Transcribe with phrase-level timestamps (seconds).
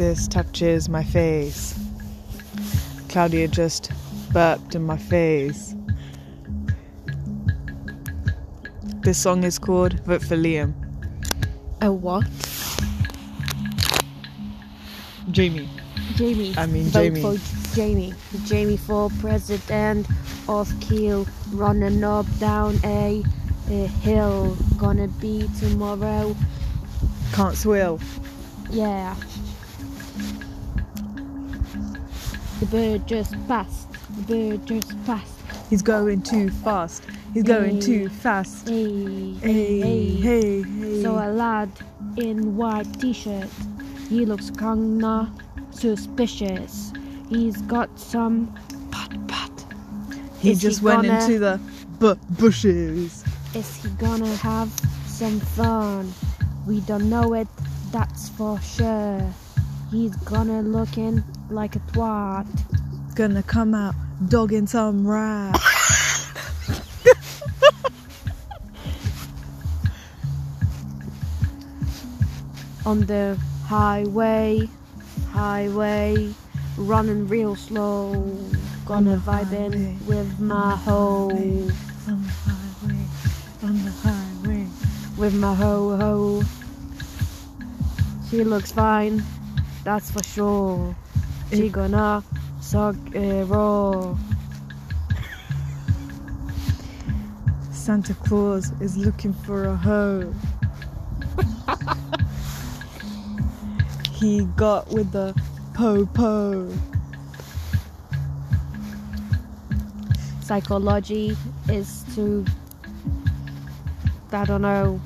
[0.00, 1.78] This touches my face.
[3.10, 3.92] Claudia just
[4.32, 5.74] burped in my face.
[9.02, 10.72] This song is called Vote for Liam.
[11.82, 12.24] A what?
[15.32, 15.68] Jamie.
[16.14, 16.54] Jamie.
[16.56, 17.20] I mean Vote Jamie.
[17.20, 18.14] for Jamie.
[18.46, 20.06] Jamie for president
[20.48, 21.26] of Kiel.
[21.52, 23.22] Running up down a,
[23.68, 24.56] a hill.
[24.78, 26.34] Gonna be tomorrow.
[27.34, 28.00] Can't swill.
[28.70, 29.14] Yeah.
[32.60, 33.88] The bird just passed.
[34.16, 35.34] The bird just passed.
[35.70, 37.02] He's going too fast.
[37.32, 38.68] He's going too fast.
[38.68, 41.02] Hey, Hey, hey, hey.
[41.02, 41.70] So a lad
[42.16, 43.48] in white t-shirt.
[44.08, 45.30] He looks kinda
[45.70, 46.92] suspicious.
[47.28, 48.52] He's got some
[48.90, 49.50] pot pot.
[50.40, 51.60] he is he just went gonna- into the
[51.98, 53.24] bu- bushes.
[53.54, 54.68] Is he gonna have
[55.06, 56.12] some fun?
[56.66, 57.48] We don't know it,
[57.92, 59.22] that's for sure.
[59.90, 62.46] He's gonna looking like a twat.
[63.16, 63.96] Gonna come out
[64.28, 65.60] dogging some rat.
[72.86, 74.68] On the highway,
[75.32, 76.32] highway,
[76.76, 78.12] running real slow.
[78.86, 81.74] Gonna in highway, with my hoe, On the
[82.46, 83.06] highway,
[83.64, 84.66] on the highway.
[85.16, 86.42] with my ho ho.
[88.30, 89.24] She looks fine,
[89.84, 90.94] that's for sure.
[91.50, 92.22] She It- gonna
[92.60, 94.16] suck a raw.
[97.72, 100.32] Santa Claus is looking for a hoe.
[104.12, 105.34] he got with the
[105.74, 106.68] po po.
[110.42, 111.36] Psychology
[111.68, 112.44] is to.
[114.32, 115.00] I don't know.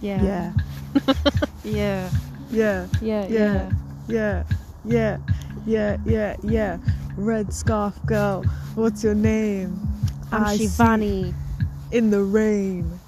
[0.00, 0.22] Yeah.
[0.22, 0.52] Yeah,
[1.64, 2.10] Yeah.
[2.50, 3.26] yeah, Yeah.
[3.26, 3.26] Yeah.
[3.28, 3.70] yeah,
[4.08, 4.44] yeah,
[4.84, 5.18] yeah,
[5.66, 6.36] yeah, yeah.
[6.42, 6.78] Yeah.
[7.16, 8.42] Red scarf girl,
[8.74, 9.80] what's your name?
[10.32, 11.32] I'm I Shivani.
[11.92, 12.98] In the rain.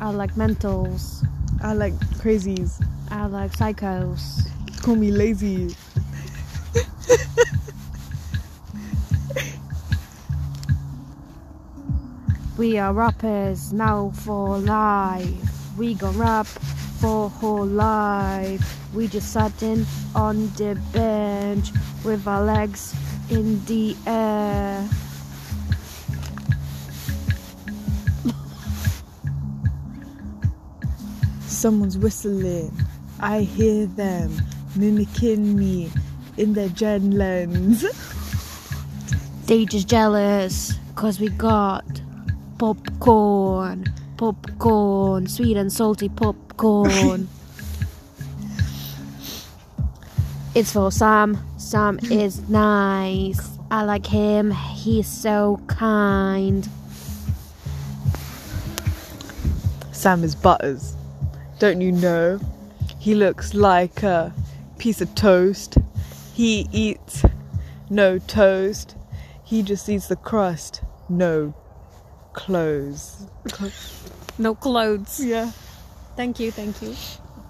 [0.00, 1.26] I like mentals.
[1.62, 2.82] I like crazies.
[3.10, 4.48] I like psychos.
[4.82, 5.76] Call me lazy.
[12.56, 15.59] We are rappers now for life.
[15.80, 16.44] We gon' rap
[17.00, 18.60] for whole life.
[18.92, 21.70] We just sat in on the bench
[22.04, 22.94] with our legs
[23.30, 24.86] in the air.
[31.46, 32.76] Someone's whistling.
[33.18, 34.36] I hear them
[34.76, 35.90] mimicking me
[36.36, 37.86] in their gen lens.
[39.46, 42.02] They just jealous cause we got
[42.58, 43.86] popcorn.
[44.20, 47.26] Popcorn, sweet and salty popcorn.
[50.54, 51.38] it's for Sam.
[51.56, 53.56] Sam is nice.
[53.70, 54.50] I like him.
[54.50, 56.68] He's so kind.
[59.92, 60.94] Sam is Butters.
[61.58, 62.38] Don't you know?
[62.98, 64.34] He looks like a
[64.76, 65.78] piece of toast.
[66.34, 67.24] He eats
[67.88, 68.96] no toast.
[69.44, 70.82] He just eats the crust.
[71.08, 71.54] No
[72.32, 73.26] clothes.
[74.38, 75.20] No clothes.
[75.24, 75.50] Yeah.
[76.16, 76.94] Thank you, thank you.